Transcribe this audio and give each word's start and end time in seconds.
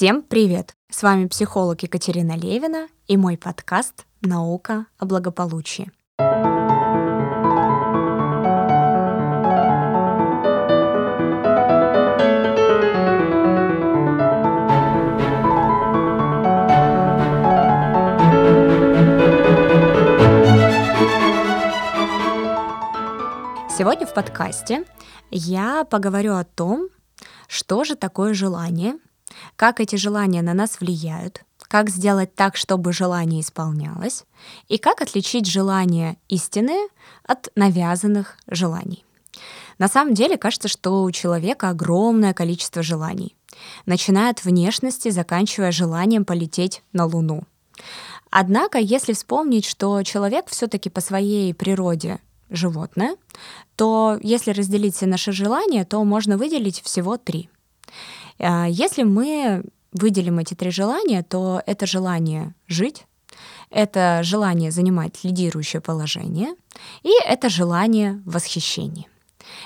Всем 0.00 0.22
привет! 0.22 0.72
С 0.90 1.02
вами 1.02 1.26
психолог 1.26 1.82
Екатерина 1.82 2.34
Левина 2.34 2.88
и 3.06 3.18
мой 3.18 3.36
подкаст 3.36 4.06
«Наука 4.22 4.86
о 4.96 5.04
благополучии». 5.04 5.92
Сегодня 23.68 24.06
в 24.06 24.14
подкасте 24.14 24.86
я 25.30 25.84
поговорю 25.84 26.36
о 26.36 26.44
том, 26.44 26.88
что 27.48 27.84
же 27.84 27.96
такое 27.96 28.32
желание, 28.32 28.94
как 29.56 29.80
эти 29.80 29.96
желания 29.96 30.42
на 30.42 30.54
нас 30.54 30.80
влияют, 30.80 31.44
как 31.68 31.90
сделать 31.90 32.34
так, 32.34 32.56
чтобы 32.56 32.92
желание 32.92 33.40
исполнялось, 33.40 34.24
и 34.68 34.78
как 34.78 35.00
отличить 35.00 35.46
желания 35.46 36.16
истинные 36.28 36.88
от 37.24 37.48
навязанных 37.54 38.36
желаний. 38.46 39.04
На 39.78 39.88
самом 39.88 40.14
деле 40.14 40.36
кажется, 40.36 40.68
что 40.68 41.02
у 41.02 41.10
человека 41.10 41.70
огромное 41.70 42.34
количество 42.34 42.82
желаний, 42.82 43.36
начиная 43.86 44.30
от 44.30 44.44
внешности, 44.44 45.10
заканчивая 45.10 45.72
желанием 45.72 46.24
полететь 46.24 46.82
на 46.92 47.06
Луну. 47.06 47.44
Однако, 48.30 48.78
если 48.78 49.12
вспомнить, 49.12 49.64
что 49.64 50.02
человек 50.02 50.46
все-таки 50.48 50.88
по 50.88 51.00
своей 51.00 51.52
природе 51.54 52.20
животное, 52.48 53.16
то 53.76 54.18
если 54.22 54.50
разделить 54.52 54.96
все 54.96 55.06
наши 55.06 55.32
желания, 55.32 55.84
то 55.84 56.02
можно 56.04 56.36
выделить 56.36 56.82
всего 56.82 57.16
три. 57.16 57.48
А, 58.40 58.66
если 58.66 59.02
мы 59.02 59.64
выделим 59.92 60.38
эти 60.38 60.54
три 60.54 60.70
желания, 60.70 61.22
то 61.22 61.62
это 61.66 61.86
желание 61.86 62.54
жить, 62.66 63.06
это 63.70 64.20
желание 64.22 64.70
занимать 64.70 65.22
лидирующее 65.22 65.80
положение 65.80 66.54
и 67.02 67.12
это 67.24 67.48
желание 67.48 68.22
восхищения. 68.24 69.06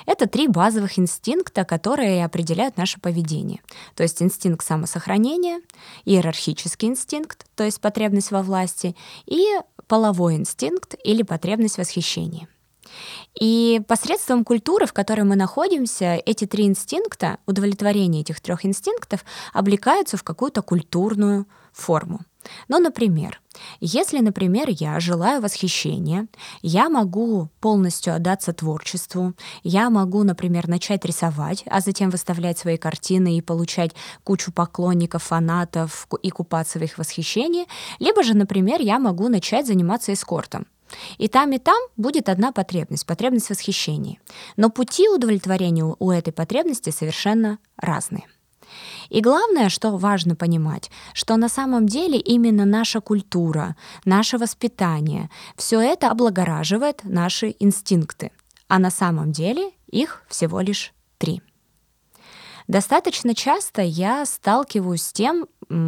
Это 0.07 0.27
три 0.27 0.49
базовых 0.49 0.99
инстинкта, 0.99 1.65
которые 1.65 2.25
определяют 2.25 2.77
наше 2.77 3.01
поведение. 3.01 3.61
То 3.95 4.03
есть 4.03 4.23
инстинкт 4.23 4.65
самосохранения, 4.65 5.61
иерархический 6.05 6.89
инстинкт, 6.89 7.47
то 7.55 7.65
есть 7.65 7.81
потребность 7.81 8.31
во 8.31 8.43
власти, 8.43 8.97
и 9.27 9.45
половой 9.87 10.37
инстинкт 10.37 10.95
или 11.05 11.23
потребность 11.23 11.79
восхищения. 11.79 12.49
И 13.39 13.81
посредством 13.89 14.45
культуры, 14.45 14.87
в 14.87 14.93
которой 14.93 15.23
мы 15.23 15.37
находимся, 15.37 16.21
эти 16.25 16.47
три 16.47 16.65
инстинкта, 16.65 17.39
удовлетворение 17.47 18.23
этих 18.23 18.41
трех 18.41 18.65
инстинктов, 18.65 19.25
облекаются 19.53 20.17
в 20.17 20.23
какую-то 20.23 20.63
культурную 20.63 21.47
форму. 21.73 22.21
Ну, 22.69 22.79
например, 22.79 23.41
если, 23.81 24.21
например, 24.21 24.69
я 24.69 25.01
желаю 25.01 25.41
восхищения, 25.41 26.27
я 26.63 26.89
могу 26.89 27.49
полностью 27.61 28.15
отдаться 28.15 28.53
творчеству, 28.53 29.35
я 29.63 29.91
могу, 29.91 30.23
например, 30.25 30.69
начать 30.69 31.05
рисовать, 31.05 31.65
а 31.67 31.81
затем 31.81 32.11
выставлять 32.11 32.59
свои 32.59 32.77
картины 32.77 33.39
и 33.39 33.43
получать 33.43 33.93
кучу 34.25 34.53
поклонников, 34.53 35.23
фанатов 35.25 36.07
и 36.23 36.31
купаться 36.31 36.79
в 36.79 36.83
их 36.83 36.99
восхищении, 36.99 37.67
либо 37.99 38.23
же, 38.23 38.37
например, 38.37 38.81
я 38.81 38.99
могу 38.99 39.29
начать 39.29 39.67
заниматься 39.67 40.13
эскортом. 40.13 40.67
И 41.19 41.29
там, 41.29 41.53
и 41.53 41.59
там 41.59 41.81
будет 41.97 42.29
одна 42.29 42.53
потребность, 42.53 43.07
потребность 43.07 43.51
восхищения. 43.51 44.19
Но 44.57 44.71
пути 44.71 45.09
удовлетворения 45.09 45.85
у 45.85 46.11
этой 46.11 46.33
потребности 46.33 46.91
совершенно 46.91 47.59
разные. 47.77 48.27
И 49.11 49.21
главное, 49.21 49.69
что 49.69 49.97
важно 49.97 50.35
понимать, 50.35 50.91
что 51.13 51.37
на 51.37 51.49
самом 51.49 51.87
деле 51.87 52.19
именно 52.19 52.65
наша 52.65 53.01
культура, 53.01 53.77
наше 54.05 54.39
воспитание, 54.39 55.31
все 55.57 55.81
это 55.81 56.11
облагораживает 56.11 57.01
наши 57.05 57.55
инстинкты. 57.59 58.33
А 58.69 58.79
на 58.79 58.91
самом 58.91 59.33
деле 59.33 59.71
их 59.87 60.25
всего 60.29 60.61
лишь 60.61 60.93
три. 61.19 61.43
Достаточно 62.67 63.35
часто 63.35 63.83
я 63.83 64.25
сталкиваюсь 64.25 65.03
с 65.03 65.13
тем, 65.13 65.47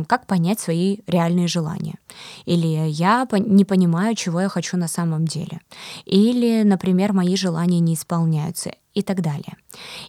как 0.08 0.26
понять 0.26 0.60
свои 0.60 0.98
реальные 1.06 1.48
желания. 1.48 1.98
Или 2.44 2.88
я 2.88 3.26
не 3.32 3.64
понимаю, 3.64 4.14
чего 4.14 4.40
я 4.40 4.48
хочу 4.48 4.76
на 4.76 4.88
самом 4.88 5.26
деле. 5.26 5.60
Или, 6.04 6.62
например, 6.62 7.12
мои 7.12 7.36
желания 7.36 7.80
не 7.80 7.94
исполняются 7.94 8.72
и 8.94 9.02
так 9.02 9.20
далее. 9.20 9.56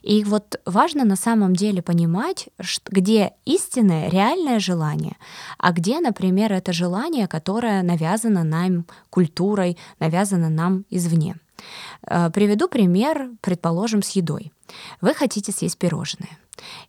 И 0.02 0.24
вот 0.24 0.60
важно 0.64 1.04
на 1.04 1.16
самом 1.16 1.54
деле 1.54 1.82
понимать, 1.82 2.48
где 2.86 3.32
истинное, 3.44 4.08
реальное 4.08 4.58
желание, 4.58 5.16
а 5.58 5.72
где, 5.72 6.00
например, 6.00 6.52
это 6.52 6.72
желание, 6.72 7.28
которое 7.28 7.82
навязано 7.82 8.44
нам 8.44 8.86
культурой, 9.10 9.76
навязано 10.00 10.48
нам 10.48 10.86
извне. 10.88 11.36
Э, 12.02 12.30
приведу 12.30 12.68
пример, 12.68 13.30
предположим, 13.40 14.02
с 14.02 14.10
едой. 14.10 14.52
Вы 15.00 15.14
хотите 15.14 15.52
съесть 15.52 15.78
пирожное. 15.78 16.38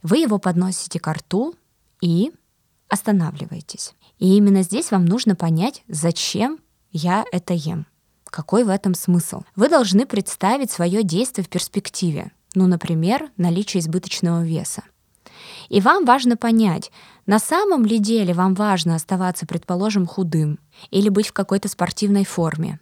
Вы 0.03 0.17
его 0.17 0.39
подносите 0.39 0.99
к 0.99 1.11
рту 1.11 1.55
и 2.01 2.31
останавливаетесь. 2.87 3.93
И 4.17 4.35
именно 4.35 4.63
здесь 4.63 4.91
вам 4.91 5.05
нужно 5.05 5.35
понять, 5.35 5.83
зачем 5.87 6.59
я 6.91 7.23
это 7.31 7.53
ем. 7.53 7.85
Какой 8.25 8.63
в 8.63 8.69
этом 8.69 8.93
смысл? 8.93 9.41
Вы 9.55 9.69
должны 9.69 10.05
представить 10.05 10.71
свое 10.71 11.03
действие 11.03 11.45
в 11.45 11.49
перспективе. 11.49 12.31
Ну, 12.55 12.67
например, 12.67 13.29
наличие 13.37 13.81
избыточного 13.81 14.43
веса. 14.43 14.83
И 15.69 15.81
вам 15.81 16.05
важно 16.05 16.35
понять, 16.35 16.91
на 17.25 17.39
самом 17.39 17.85
ли 17.85 17.99
деле 17.99 18.33
вам 18.33 18.55
важно 18.55 18.95
оставаться, 18.95 19.45
предположим, 19.45 20.07
худым 20.07 20.59
или 20.89 21.09
быть 21.09 21.27
в 21.27 21.33
какой-то 21.33 21.69
спортивной 21.69 22.25
форме. 22.25 22.79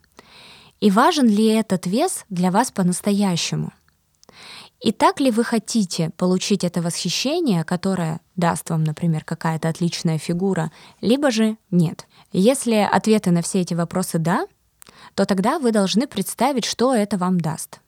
И 0.79 0.91
важен 0.91 1.27
ли 1.27 1.45
этот 1.45 1.87
вес 1.87 2.25
для 2.29 2.51
вас 2.51 2.71
по-настоящему? 2.71 3.71
И 4.79 4.91
так 4.91 5.19
ли 5.19 5.31
вы 5.31 5.43
хотите 5.43 6.11
получить 6.17 6.63
это 6.63 6.83
восхищение, 6.83 7.63
которое 7.63 8.21
даст 8.35 8.69
вам, 8.69 8.83
например, 8.83 9.23
какая-то 9.23 9.69
отличная 9.69 10.19
фигура, 10.19 10.71
либо 11.01 11.31
же 11.31 11.57
нет? 11.71 12.07
Если 12.31 12.75
ответы 12.75 13.31
на 13.31 13.41
все 13.41 13.61
эти 13.61 13.73
вопросы 13.73 14.19
«да», 14.19 14.45
то 15.15 15.25
тогда 15.25 15.57
вы 15.57 15.71
должны 15.71 16.05
представить, 16.05 16.65
что 16.65 16.93
это 16.93 17.17
вам 17.17 17.39
даст. 17.39 17.79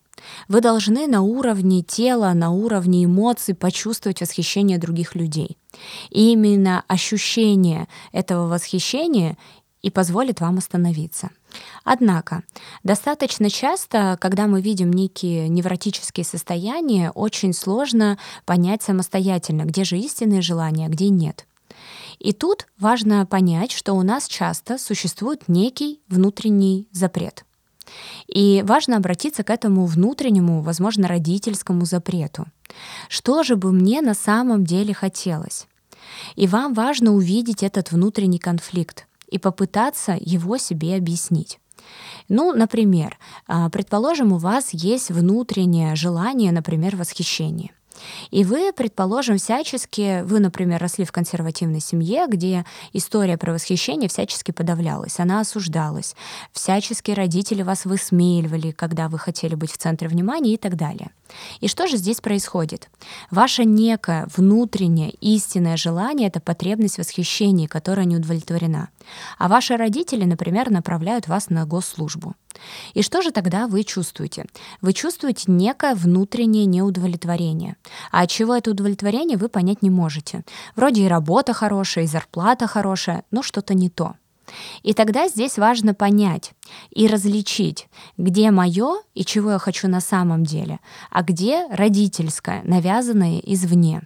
Вы 0.47 0.61
должны 0.61 1.07
на 1.07 1.21
уровне 1.21 1.83
тела, 1.83 2.33
на 2.33 2.49
уровне 2.49 3.05
эмоций 3.05 3.53
почувствовать 3.53 4.21
восхищение 4.21 4.77
других 4.77 5.15
людей. 5.15 5.57
И 6.09 6.31
именно 6.31 6.83
ощущение 6.87 7.87
этого 8.11 8.47
восхищения 8.47 9.37
и 9.81 9.91
позволит 9.91 10.41
вам 10.41 10.57
остановиться. 10.57 11.29
Однако, 11.83 12.43
достаточно 12.83 13.49
часто, 13.49 14.17
когда 14.19 14.47
мы 14.47 14.61
видим 14.61 14.91
некие 14.91 15.47
невротические 15.49 16.23
состояния, 16.23 17.11
очень 17.11 17.53
сложно 17.53 18.17
понять 18.45 18.83
самостоятельно, 18.83 19.63
где 19.63 19.83
же 19.83 19.97
истинные 19.97 20.41
желания, 20.41 20.85
а 20.85 20.89
где 20.89 21.09
нет. 21.09 21.45
И 22.19 22.33
тут 22.33 22.67
важно 22.77 23.25
понять, 23.25 23.71
что 23.71 23.93
у 23.93 24.01
нас 24.03 24.27
часто 24.27 24.77
существует 24.77 25.47
некий 25.47 26.01
внутренний 26.07 26.87
запрет. 26.91 27.45
И 28.27 28.63
важно 28.67 28.97
обратиться 28.97 29.43
к 29.43 29.49
этому 29.49 29.85
внутреннему, 29.85 30.61
возможно, 30.61 31.07
родительскому 31.07 31.85
запрету. 31.85 32.45
Что 33.07 33.43
же 33.43 33.55
бы 33.55 33.71
мне 33.71 34.01
на 34.01 34.13
самом 34.13 34.63
деле 34.63 34.93
хотелось? 34.93 35.67
И 36.35 36.47
вам 36.47 36.73
важно 36.73 37.13
увидеть 37.13 37.63
этот 37.63 37.91
внутренний 37.91 38.39
конфликт 38.39 39.07
и 39.29 39.37
попытаться 39.37 40.17
его 40.19 40.57
себе 40.57 40.95
объяснить. 40.95 41.59
Ну, 42.27 42.53
например, 42.53 43.17
а, 43.47 43.69
предположим, 43.69 44.33
у 44.33 44.37
вас 44.37 44.69
есть 44.71 45.09
внутреннее 45.09 45.95
желание, 45.95 46.51
например, 46.51 46.95
восхищения. 46.95 47.71
И 48.31 48.43
вы, 48.43 48.71
предположим, 48.73 49.37
всячески, 49.37 50.21
вы, 50.23 50.39
например, 50.39 50.79
росли 50.81 51.05
в 51.05 51.11
консервативной 51.11 51.79
семье, 51.79 52.27
где 52.27 52.65
история 52.93 53.37
про 53.37 53.53
восхищение 53.53 54.09
всячески 54.09 54.51
подавлялась, 54.51 55.19
она 55.19 55.41
осуждалась, 55.41 56.15
всячески 56.51 57.11
родители 57.11 57.61
вас 57.61 57.85
высмеивали, 57.85 58.71
когда 58.71 59.09
вы 59.09 59.19
хотели 59.19 59.55
быть 59.55 59.71
в 59.71 59.77
центре 59.77 60.07
внимания 60.07 60.53
и 60.53 60.57
так 60.57 60.75
далее. 60.75 61.11
И 61.59 61.67
что 61.67 61.87
же 61.87 61.97
здесь 61.97 62.21
происходит? 62.21 62.89
Ваше 63.29 63.65
некое 63.65 64.27
внутреннее 64.35 65.11
истинное 65.21 65.77
желание— 65.77 66.27
это 66.29 66.39
потребность 66.39 66.97
восхищения, 66.97 67.67
которая 67.67 68.05
не 68.05 68.15
удовлетворена. 68.15 68.89
А 69.37 69.47
ваши 69.47 69.77
родители, 69.77 70.25
например, 70.25 70.69
направляют 70.69 71.27
вас 71.27 71.49
на 71.49 71.65
госслужбу. 71.65 72.35
И 72.93 73.01
что 73.01 73.21
же 73.21 73.31
тогда 73.31 73.67
вы 73.67 73.83
чувствуете? 73.83 74.45
Вы 74.81 74.93
чувствуете 74.93 75.51
некое 75.51 75.95
внутреннее 75.95 76.65
неудовлетворение. 76.65 77.75
А 78.11 78.21
от 78.21 78.29
чего 78.29 78.55
это 78.55 78.71
удовлетворение, 78.71 79.37
вы 79.37 79.49
понять 79.49 79.81
не 79.81 79.89
можете. 79.89 80.43
Вроде 80.75 81.03
и 81.03 81.07
работа 81.07 81.53
хорошая, 81.53 82.05
и 82.05 82.07
зарплата 82.07 82.67
хорошая, 82.67 83.23
но 83.31 83.41
что-то 83.41 83.73
не 83.73 83.89
то. 83.89 84.15
И 84.83 84.93
тогда 84.93 85.27
здесь 85.27 85.57
важно 85.57 85.93
понять 85.93 86.53
и 86.89 87.07
различить, 87.07 87.87
где 88.17 88.51
мое 88.51 89.01
и 89.13 89.25
чего 89.25 89.51
я 89.51 89.59
хочу 89.59 89.87
на 89.87 90.01
самом 90.01 90.43
деле, 90.43 90.79
а 91.09 91.23
где 91.23 91.67
родительское, 91.69 92.61
навязанное 92.63 93.39
извне. 93.39 94.01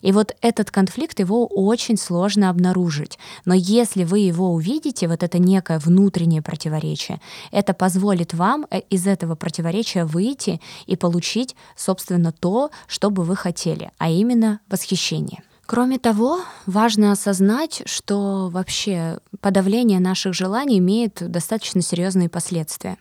И 0.00 0.12
вот 0.12 0.34
этот 0.40 0.70
конфликт, 0.70 1.20
его 1.20 1.46
очень 1.46 1.96
сложно 1.96 2.50
обнаружить. 2.50 3.18
Но 3.44 3.54
если 3.54 4.04
вы 4.04 4.20
его 4.20 4.52
увидите, 4.52 5.08
вот 5.08 5.22
это 5.22 5.38
некое 5.38 5.78
внутреннее 5.78 6.42
противоречие, 6.42 7.20
это 7.50 7.74
позволит 7.74 8.34
вам 8.34 8.66
э, 8.70 8.80
из 8.90 9.06
этого 9.06 9.34
противоречия 9.34 10.04
выйти 10.04 10.60
и 10.86 10.96
получить, 10.96 11.56
собственно, 11.76 12.32
то, 12.32 12.70
что 12.86 13.10
бы 13.10 13.22
вы 13.22 13.36
хотели, 13.36 13.90
а 13.98 14.10
именно 14.10 14.60
восхищение. 14.68 15.42
Кроме 15.66 16.00
того, 16.00 16.40
важно 16.66 17.12
осознать, 17.12 17.82
что 17.86 18.48
вообще 18.48 19.20
подавление 19.40 20.00
наших 20.00 20.34
желаний 20.34 20.78
имеет 20.78 21.30
достаточно 21.30 21.80
серьезные 21.80 22.28
последствия. 22.28 22.96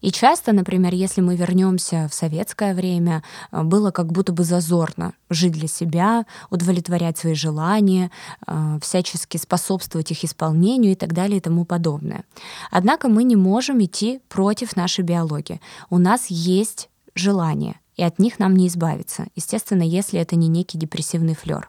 И 0.00 0.10
часто, 0.10 0.52
например, 0.52 0.94
если 0.94 1.20
мы 1.20 1.36
вернемся 1.36 2.08
в 2.10 2.14
советское 2.14 2.74
время, 2.74 3.22
э, 3.50 3.62
было 3.62 3.90
как 3.90 4.12
будто 4.12 4.32
бы 4.32 4.44
зазорно 4.44 5.14
жить 5.30 5.52
для 5.52 5.68
себя, 5.68 6.26
удовлетворять 6.50 7.18
свои 7.18 7.34
желания, 7.34 8.10
э, 8.46 8.78
всячески 8.80 9.36
способствовать 9.36 10.10
их 10.10 10.24
исполнению 10.24 10.92
и 10.92 10.96
так 10.96 11.12
далее 11.12 11.38
и 11.38 11.40
тому 11.40 11.64
подобное. 11.64 12.24
Однако 12.70 13.08
мы 13.08 13.24
не 13.24 13.36
можем 13.36 13.82
идти 13.82 14.20
против 14.28 14.76
нашей 14.76 15.04
биологии. 15.04 15.60
У 15.90 15.98
нас 15.98 16.26
есть 16.28 16.88
желания, 17.14 17.80
и 17.96 18.02
от 18.02 18.18
них 18.18 18.38
нам 18.38 18.56
не 18.56 18.66
избавиться. 18.68 19.26
Естественно, 19.36 19.82
если 19.82 20.20
это 20.20 20.36
не 20.36 20.48
некий 20.48 20.78
депрессивный 20.78 21.34
флер. 21.34 21.68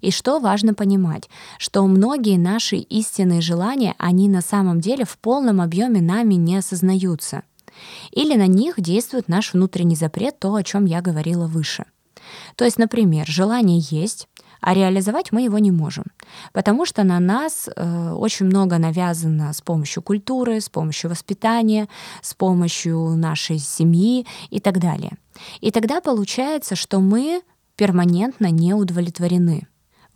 И 0.00 0.10
что 0.10 0.38
важно 0.38 0.74
понимать, 0.74 1.28
что 1.58 1.86
многие 1.86 2.36
наши 2.38 2.76
истинные 2.76 3.40
желания, 3.40 3.94
они 3.98 4.28
на 4.28 4.40
самом 4.40 4.80
деле 4.80 5.04
в 5.04 5.18
полном 5.18 5.60
объеме 5.60 6.00
нами 6.00 6.34
не 6.34 6.56
осознаются. 6.56 7.42
Или 8.12 8.36
на 8.36 8.46
них 8.46 8.80
действует 8.80 9.28
наш 9.28 9.52
внутренний 9.52 9.96
запрет, 9.96 10.38
то, 10.38 10.54
о 10.54 10.62
чем 10.62 10.84
я 10.84 11.00
говорила 11.00 11.46
выше. 11.46 11.84
То 12.56 12.64
есть, 12.64 12.78
например, 12.78 13.26
желание 13.26 13.80
есть, 13.90 14.28
а 14.60 14.72
реализовать 14.72 15.30
мы 15.30 15.42
его 15.42 15.58
не 15.58 15.70
можем, 15.70 16.04
потому 16.54 16.86
что 16.86 17.04
на 17.04 17.20
нас 17.20 17.68
э, 17.68 18.12
очень 18.12 18.46
много 18.46 18.78
навязано 18.78 19.52
с 19.52 19.60
помощью 19.60 20.02
культуры, 20.02 20.58
с 20.60 20.70
помощью 20.70 21.10
воспитания, 21.10 21.86
с 22.22 22.32
помощью 22.32 22.98
нашей 23.16 23.58
семьи 23.58 24.26
и 24.48 24.60
так 24.60 24.80
далее. 24.80 25.18
И 25.60 25.70
тогда 25.70 26.00
получается, 26.00 26.76
что 26.76 27.00
мы 27.00 27.42
перманентно 27.76 28.50
не 28.50 28.74
удовлетворены. 28.74 29.66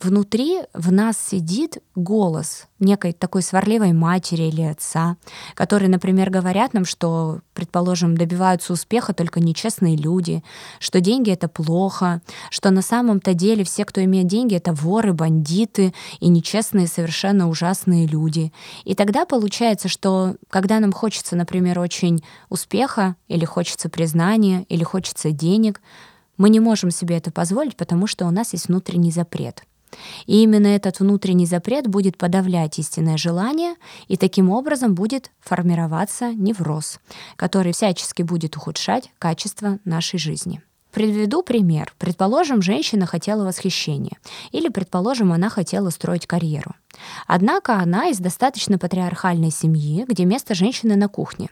Внутри 0.01 0.61
в 0.73 0.93
нас 0.93 1.17
сидит 1.17 1.79
голос 1.93 2.67
некой 2.79 3.11
такой 3.11 3.41
сварливой 3.41 3.91
матери 3.91 4.43
или 4.43 4.61
отца, 4.61 5.17
которые, 5.55 5.89
например, 5.89 6.29
говорят 6.29 6.73
нам, 6.73 6.85
что, 6.85 7.41
предположим, 7.53 8.15
добиваются 8.15 8.71
успеха 8.71 9.13
только 9.13 9.41
нечестные 9.41 9.97
люди, 9.97 10.41
что 10.79 11.01
деньги— 11.01 11.31
это 11.33 11.49
плохо, 11.49 12.21
что 12.49 12.69
на 12.69 12.81
самом-то 12.81 13.33
деле 13.33 13.65
все, 13.65 13.83
кто 13.83 14.01
имеет 14.01 14.27
деньги, 14.27 14.55
это 14.55 14.71
воры, 14.71 15.11
бандиты 15.11 15.93
и 16.21 16.29
нечестные, 16.29 16.87
совершенно 16.87 17.49
ужасные 17.49 18.07
люди. 18.07 18.53
И 18.85 18.95
тогда 18.95 19.25
получается, 19.25 19.89
что 19.89 20.37
когда 20.49 20.79
нам 20.79 20.93
хочется, 20.93 21.35
например, 21.35 21.77
очень 21.77 22.23
успеха, 22.47 23.17
или 23.27 23.43
хочется 23.43 23.89
признания, 23.89 24.63
или 24.69 24.85
хочется 24.85 25.31
денег, 25.31 25.81
мы 26.39 26.49
не 26.49 26.59
можем 26.59 26.89
себе 26.89 27.17
это 27.17 27.31
позволить, 27.31 27.77
потому 27.77 28.07
что 28.07 28.25
у 28.25 28.31
нас 28.31 28.53
есть 28.53 28.69
внутренний 28.69 29.11
запрет. 29.11 29.63
И 30.25 30.43
именно 30.43 30.67
этот 30.67 30.99
внутренний 30.99 31.45
запрет 31.45 31.87
будет 31.87 32.17
подавлять 32.17 32.79
истинное 32.79 33.17
желание, 33.17 33.75
и 34.07 34.17
таким 34.17 34.49
образом 34.49 34.95
будет 34.95 35.31
формироваться 35.39 36.33
невроз, 36.33 36.99
который 37.35 37.73
всячески 37.73 38.21
будет 38.21 38.55
ухудшать 38.55 39.11
качество 39.19 39.79
нашей 39.85 40.17
жизни. 40.17 40.61
Приведу 40.91 41.43
пример. 41.43 41.93
Предположим, 41.99 42.61
женщина 42.61 43.05
хотела 43.05 43.45
восхищения. 43.45 44.17
Или, 44.51 44.69
предположим, 44.69 45.31
она 45.31 45.49
хотела 45.49 45.91
строить 45.91 46.25
карьеру. 46.25 46.73
Однако 47.27 47.75
она 47.75 48.09
из 48.09 48.17
достаточно 48.17 48.79
патриархальной 48.79 49.51
семьи, 49.51 50.05
где 50.07 50.25
место 50.25 50.55
женщины 50.55 50.95
на 50.95 51.07
кухне. 51.07 51.49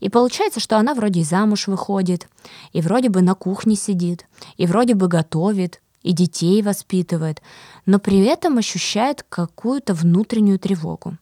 И 0.00 0.08
получается, 0.08 0.60
что 0.60 0.78
она 0.78 0.94
вроде 0.94 1.22
замуж 1.22 1.66
выходит, 1.66 2.28
и 2.72 2.80
вроде 2.80 3.08
бы 3.08 3.22
на 3.22 3.34
кухне 3.34 3.76
сидит, 3.76 4.26
и 4.56 4.66
вроде 4.66 4.94
бы 4.94 5.08
готовит, 5.08 5.80
и 6.02 6.12
детей 6.12 6.62
воспитывает, 6.62 7.42
но 7.86 7.98
при 7.98 8.24
этом 8.24 8.58
ощущает 8.58 9.24
какую-то 9.28 9.94
внутреннюю 9.94 10.58
тревогу. 10.58 11.16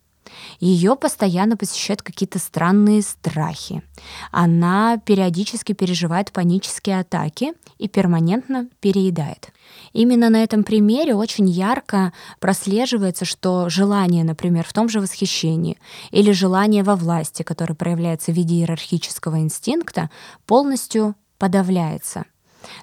Ее 0.60 0.96
постоянно 0.96 1.56
посещают 1.56 2.02
какие-то 2.02 2.38
странные 2.38 3.02
страхи. 3.02 3.82
Она 4.30 4.98
периодически 4.98 5.72
переживает 5.72 6.32
панические 6.32 7.00
атаки 7.00 7.52
и 7.78 7.88
перманентно 7.88 8.68
переедает. 8.80 9.52
Именно 9.92 10.30
на 10.30 10.42
этом 10.42 10.64
примере 10.64 11.14
очень 11.14 11.48
ярко 11.48 12.12
прослеживается, 12.40 13.24
что 13.24 13.68
желание, 13.68 14.24
например, 14.24 14.66
в 14.66 14.72
том 14.72 14.88
же 14.88 15.00
восхищении 15.00 15.78
или 16.10 16.32
желание 16.32 16.82
во 16.82 16.96
власти, 16.96 17.42
которое 17.42 17.74
проявляется 17.74 18.32
в 18.32 18.34
виде 18.34 18.56
иерархического 18.56 19.40
инстинкта, 19.40 20.10
полностью 20.46 21.14
подавляется. 21.38 22.24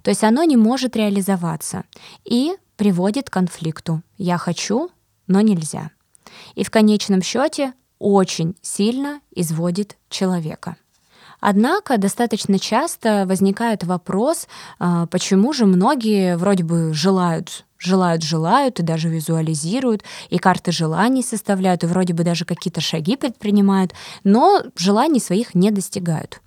То 0.01 0.09
есть 0.11 0.23
оно 0.23 0.43
не 0.43 0.57
может 0.57 0.95
реализоваться 0.95 1.83
и 2.23 2.53
приводит 2.77 3.29
к 3.29 3.33
конфликту. 3.33 4.01
Я 4.17 4.37
хочу, 4.37 4.89
но 5.27 5.41
нельзя 5.41 5.91
и 6.55 6.63
в 6.63 6.71
конечном 6.71 7.21
счете 7.21 7.73
очень 7.99 8.55
сильно 8.61 9.21
изводит 9.33 9.97
человека. 10.09 10.75
Однако 11.39 11.97
достаточно 11.97 12.57
часто 12.57 13.25
возникает 13.27 13.83
вопрос, 13.83 14.47
а, 14.79 15.07
почему 15.07 15.51
же 15.51 15.65
многие 15.65 16.37
вроде 16.37 16.63
бы 16.63 16.93
желают 16.93 17.65
желают, 17.83 18.23
желают 18.23 18.79
и 18.79 18.83
даже 18.83 19.09
визуализируют, 19.09 20.03
и 20.29 20.37
карты 20.37 20.71
желаний 20.71 21.21
составляют, 21.21 21.83
и 21.83 21.87
вроде 21.87 22.13
бы 22.13 22.23
даже 22.23 22.45
какие-то 22.45 22.79
шаги 22.79 23.17
предпринимают, 23.17 23.93
но 24.23 24.63
желаний 24.77 25.19
своих 25.19 25.53
не 25.53 25.69
достигают. 25.69 26.41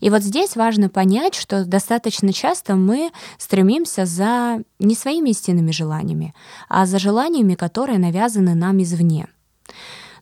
И 0.00 0.10
вот 0.10 0.22
здесь 0.22 0.56
важно 0.56 0.88
понять, 0.88 1.34
что 1.34 1.64
достаточно 1.64 2.32
часто 2.32 2.76
мы 2.76 3.10
стремимся 3.38 4.06
за 4.06 4.62
не 4.78 4.94
своими 4.94 5.30
истинными 5.30 5.70
желаниями, 5.70 6.34
а 6.68 6.86
за 6.86 6.98
желаниями, 6.98 7.54
которые 7.54 7.98
навязаны 7.98 8.54
нам 8.54 8.82
извне. 8.82 9.28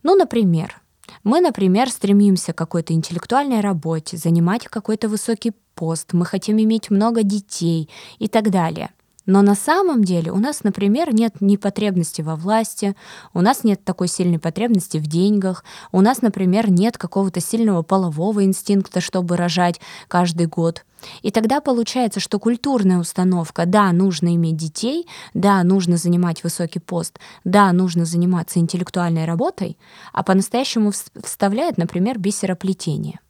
Ну, 0.02 0.14
например, 0.14 0.80
мы, 1.24 1.40
например, 1.40 1.90
стремимся 1.90 2.52
к 2.52 2.58
какой-то 2.58 2.92
интеллектуальной 2.92 3.60
работе, 3.60 4.16
занимать 4.16 4.64
какой-то 4.64 5.08
высокий 5.08 5.52
пост, 5.74 6.12
мы 6.12 6.24
хотим 6.24 6.60
иметь 6.60 6.90
много 6.90 7.22
детей 7.22 7.88
и 8.18 8.28
так 8.28 8.50
далее. 8.50 8.90
Но 9.28 9.42
на 9.42 9.54
самом 9.54 10.04
деле 10.04 10.32
у 10.32 10.38
нас, 10.38 10.64
например, 10.64 11.14
нет 11.14 11.34
ни 11.40 11.56
потребности 11.56 12.22
во 12.22 12.34
власти, 12.34 12.96
у 13.34 13.42
нас 13.42 13.62
нет 13.62 13.84
такой 13.84 14.08
сильной 14.08 14.38
потребности 14.38 14.96
в 14.96 15.06
деньгах, 15.06 15.64
у 15.92 16.00
нас, 16.00 16.22
например, 16.22 16.70
нет 16.70 16.96
какого-то 16.96 17.38
сильного 17.38 17.82
полового 17.82 18.42
инстинкта, 18.42 19.02
чтобы 19.02 19.36
рожать 19.36 19.82
каждый 20.08 20.46
год. 20.46 20.86
И 21.20 21.30
тогда 21.30 21.60
получается, 21.60 22.20
что 22.20 22.38
культурная 22.38 22.98
установка, 22.98 23.66
да, 23.66 23.92
нужно 23.92 24.34
иметь 24.34 24.56
детей, 24.56 25.06
да, 25.34 25.62
нужно 25.62 25.98
занимать 25.98 26.42
высокий 26.42 26.80
пост, 26.80 27.18
да, 27.44 27.70
нужно 27.72 28.06
заниматься 28.06 28.60
интеллектуальной 28.60 29.26
работой, 29.26 29.76
а 30.14 30.22
по-настоящему 30.22 30.90
вставляет, 31.22 31.76
например, 31.76 32.18
бисероплетение. 32.18 33.20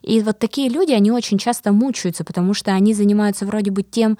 И 0.00 0.20
вот 0.22 0.38
такие 0.38 0.68
люди, 0.68 0.92
они 0.92 1.12
очень 1.12 1.38
часто 1.38 1.72
мучаются, 1.72 2.24
потому 2.24 2.54
что 2.54 2.72
они 2.72 2.94
занимаются 2.94 3.46
вроде 3.46 3.70
бы 3.70 3.82
тем, 3.82 4.18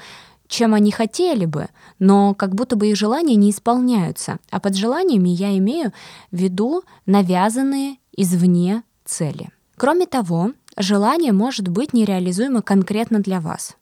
чем 0.53 0.75
они 0.75 0.93
хотели 0.93 1.47
бы, 1.47 1.69
но 1.99 2.35
как 2.35 2.55
будто 2.55 2.77
бы 2.77 2.89
их 2.89 2.97
желания 2.97 3.37
не 3.37 3.51
исполняются. 3.51 4.39
А 4.51 4.61
под 4.61 4.77
желаниями 4.77 5.31
я 5.31 5.57
имею 5.57 5.93
в 6.31 6.37
виду 6.37 6.83
навязанные 7.07 7.97
извне 8.15 8.83
цели. 9.05 9.49
Кроме 9.77 10.07
того, 10.07 10.53
желание 10.77 11.33
может 11.33 11.69
быть 11.69 11.95
нереализуемо 11.95 12.61
конкретно 12.61 13.21
для 13.21 13.41
вас. 13.41 13.77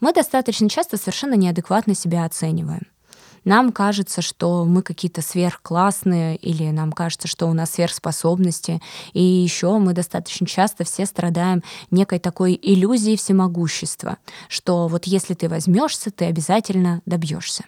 Мы 0.00 0.14
достаточно 0.14 0.70
часто 0.70 0.96
совершенно 0.96 1.34
неадекватно 1.34 1.94
себя 1.94 2.24
оцениваем 2.24 2.86
нам 3.46 3.70
кажется, 3.70 4.22
что 4.22 4.64
мы 4.64 4.82
какие-то 4.82 5.22
сверхклассные, 5.22 6.36
или 6.36 6.68
нам 6.70 6.90
кажется, 6.90 7.28
что 7.28 7.46
у 7.46 7.52
нас 7.52 7.70
сверхспособности. 7.70 8.82
И 9.12 9.22
еще 9.22 9.78
мы 9.78 9.92
достаточно 9.92 10.46
часто 10.46 10.84
все 10.84 11.06
страдаем 11.06 11.62
некой 11.92 12.18
такой 12.18 12.58
иллюзией 12.60 13.16
всемогущества, 13.16 14.18
что 14.48 14.88
вот 14.88 15.04
если 15.04 15.34
ты 15.34 15.48
возьмешься, 15.48 16.10
ты 16.10 16.24
обязательно 16.24 17.02
добьешься. 17.06 17.64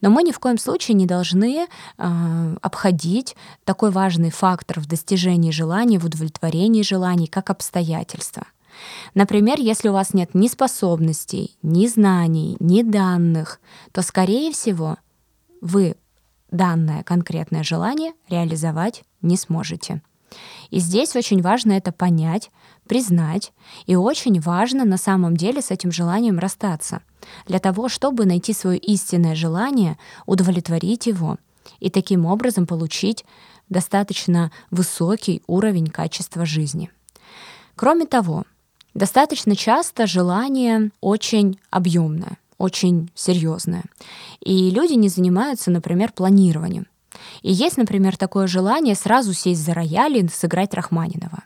Но 0.00 0.10
мы 0.10 0.24
ни 0.24 0.32
в 0.32 0.40
коем 0.40 0.58
случае 0.58 0.96
не 0.96 1.06
должны 1.06 1.66
э, 1.66 2.56
обходить 2.60 3.36
такой 3.64 3.92
важный 3.92 4.30
фактор 4.30 4.80
в 4.80 4.86
достижении 4.86 5.52
желаний, 5.52 5.98
в 5.98 6.06
удовлетворении 6.06 6.82
желаний, 6.82 7.28
как 7.28 7.50
обстоятельства. 7.50 8.44
Например, 9.14 9.58
если 9.60 9.88
у 9.88 9.92
вас 9.92 10.14
нет 10.14 10.34
ни 10.34 10.48
способностей, 10.48 11.56
ни 11.62 11.86
знаний, 11.86 12.56
ни 12.58 12.82
данных, 12.82 13.60
то, 13.92 14.02
скорее 14.02 14.52
всего, 14.52 14.96
вы 15.64 15.96
данное 16.50 17.02
конкретное 17.02 17.64
желание 17.64 18.12
реализовать 18.28 19.02
не 19.22 19.36
сможете. 19.36 20.02
И 20.70 20.78
здесь 20.78 21.16
очень 21.16 21.40
важно 21.40 21.72
это 21.72 21.90
понять, 21.90 22.50
признать, 22.86 23.52
и 23.86 23.96
очень 23.96 24.40
важно 24.40 24.84
на 24.84 24.98
самом 24.98 25.36
деле 25.36 25.62
с 25.62 25.70
этим 25.70 25.90
желанием 25.90 26.38
расстаться, 26.38 27.00
для 27.46 27.60
того, 27.60 27.88
чтобы 27.88 28.26
найти 28.26 28.52
свое 28.52 28.78
истинное 28.78 29.34
желание, 29.34 29.96
удовлетворить 30.26 31.06
его 31.06 31.38
и 31.80 31.88
таким 31.88 32.26
образом 32.26 32.66
получить 32.66 33.24
достаточно 33.70 34.52
высокий 34.70 35.42
уровень 35.46 35.86
качества 35.86 36.44
жизни. 36.44 36.90
Кроме 37.74 38.04
того, 38.04 38.44
достаточно 38.92 39.56
часто 39.56 40.06
желание 40.06 40.90
очень 41.00 41.58
объемное, 41.70 42.36
очень 42.64 43.10
серьезное. 43.14 43.84
И 44.40 44.70
люди 44.70 44.94
не 44.94 45.08
занимаются, 45.08 45.70
например, 45.70 46.12
планированием. 46.12 46.86
И 47.42 47.52
есть, 47.52 47.76
например, 47.76 48.16
такое 48.16 48.46
желание 48.46 48.94
сразу 48.94 49.32
сесть 49.32 49.64
за 49.64 49.74
рояль 49.74 50.16
и 50.16 50.28
сыграть 50.28 50.74
Рахманинова. 50.74 51.44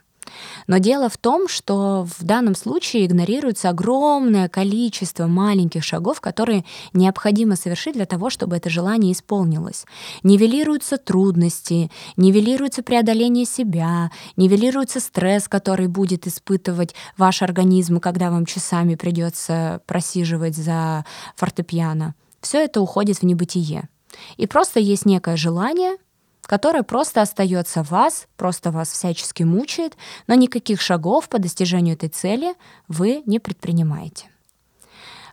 Но 0.69 0.77
дело 0.77 1.09
в 1.09 1.17
том, 1.17 1.47
что 1.47 2.05
в 2.19 2.23
данном 2.23 2.53
случае 2.53 3.07
игнорируется 3.07 3.69
огромное 3.69 4.47
количество 4.47 5.25
маленьких 5.25 5.83
шагов, 5.83 6.21
которые 6.21 6.63
необходимо 6.93 7.55
совершить 7.55 7.95
для 7.95 8.05
того, 8.05 8.29
чтобы 8.29 8.55
это 8.55 8.69
желание 8.69 9.13
исполнилось. 9.13 9.85
Нивелируются 10.21 10.97
трудности, 10.97 11.89
нивелируется 12.17 12.83
преодоление 12.83 13.45
себя, 13.45 14.11
нивелируется 14.37 14.99
стресс, 14.99 15.47
который 15.47 15.87
будет 15.87 16.27
испытывать 16.27 16.93
ваш 17.17 17.41
организм, 17.41 17.99
когда 17.99 18.29
вам 18.29 18.45
часами 18.45 18.93
придется 18.93 19.81
просиживать 19.87 20.55
за 20.55 21.03
фортепиано. 21.35 22.13
Все 22.41 22.63
это 22.63 22.79
уходит 22.79 23.17
в 23.17 23.23
небытие. 23.23 23.89
И 24.37 24.45
просто 24.45 24.79
есть 24.79 25.07
некое 25.07 25.35
желание— 25.35 25.97
которое 26.41 26.83
просто 26.83 27.21
остается 27.21 27.83
вас, 27.83 28.27
просто 28.37 28.71
вас 28.71 28.89
всячески 28.91 29.43
мучает, 29.43 29.95
но 30.27 30.35
никаких 30.35 30.81
шагов 30.81 31.29
по 31.29 31.39
достижению 31.39 31.95
этой 31.95 32.09
цели 32.09 32.55
вы 32.87 33.23
не 33.25 33.39
предпринимаете. 33.39 34.27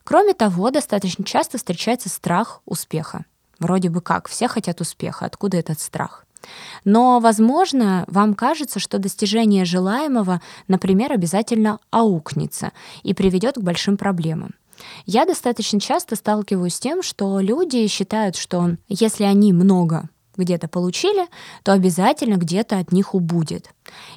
Кроме 0.05 0.35
того, 0.35 0.71
достаточно 0.71 1.25
часто 1.25 1.59
встречается 1.59 2.09
страх 2.09 2.61
успеха. 2.65 3.25
Вроде 3.59 3.91
бы 3.91 4.01
как, 4.01 4.29
все 4.29 4.47
хотят 4.47 4.81
успеха, 4.81 5.27
откуда 5.27 5.57
этот 5.57 5.81
страх? 5.81 6.27
Но, 6.85 7.19
возможно, 7.19 8.05
вам 8.07 8.35
кажется, 8.35 8.79
что 8.79 8.99
достижение 8.99 9.65
желаемого, 9.65 10.41
например, 10.69 11.13
обязательно 11.13 11.81
аукнется 11.91 12.73
и 13.03 13.15
приведет 13.15 13.57
к 13.57 13.63
большим 13.63 13.97
проблемам. 13.97 14.55
Я 15.07 15.25
достаточно 15.25 15.81
часто 15.81 16.17
сталкиваюсь 16.17 16.75
с 16.75 16.81
тем, 16.81 17.03
что 17.03 17.41
люди 17.41 17.87
считают, 17.89 18.37
что 18.37 18.77
если 18.89 19.25
они 19.25 19.53
много 19.53 20.09
где-то 20.37 20.69
получили, 20.69 21.27
то 21.63 21.73
обязательно 21.73 22.37
где-то 22.37 22.79
от 22.79 22.93
них 22.93 23.15
убудет. 23.15 23.71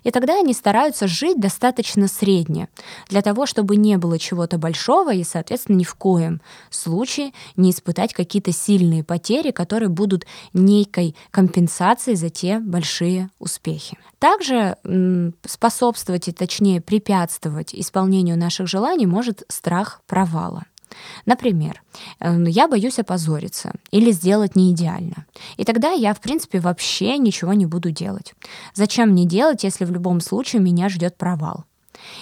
И 0.03 0.11
тогда 0.11 0.39
они 0.39 0.53
стараются 0.53 1.07
жить 1.07 1.39
достаточно 1.39 2.07
средне, 2.07 2.69
для 3.07 3.21
того, 3.21 3.45
чтобы 3.45 3.75
не 3.75 3.97
было 3.97 4.17
чего-то 4.17 4.57
большого 4.57 5.13
и, 5.13 5.23
соответственно, 5.23 5.77
ни 5.77 5.83
в 5.83 5.95
коем 5.95 6.41
случае 6.69 7.31
не 7.55 7.71
испытать 7.71 8.13
какие-то 8.13 8.51
сильные 8.51 9.03
потери, 9.03 9.51
которые 9.51 9.89
будут 9.89 10.25
некой 10.53 11.15
компенсацией 11.31 12.17
за 12.17 12.29
те 12.29 12.59
большие 12.59 13.29
успехи. 13.39 13.97
Также 14.17 14.77
способствовать 15.45 16.27
и, 16.27 16.31
точнее, 16.31 16.81
препятствовать 16.81 17.73
исполнению 17.73 18.37
наших 18.37 18.67
желаний 18.67 19.05
может 19.05 19.43
страх 19.47 20.01
провала. 20.07 20.63
Например, 21.25 21.81
эм, 22.19 22.45
я 22.45 22.67
боюсь 22.67 22.99
опозориться 22.99 23.73
или 23.91 24.11
сделать 24.11 24.55
не 24.55 24.71
идеально. 24.71 25.25
И 25.57 25.63
тогда 25.63 25.91
я, 25.91 26.13
в 26.13 26.21
принципе, 26.21 26.59
вообще 26.59 27.17
ничего 27.17 27.53
не 27.53 27.65
буду 27.65 27.91
делать. 27.91 28.33
Зачем 28.73 29.09
мне 29.09 29.25
делать, 29.25 29.63
если 29.63 29.85
в 29.85 29.91
любом 29.91 30.21
случае 30.21 30.61
меня 30.61 30.89
ждет 30.89 31.17
провал? 31.17 31.65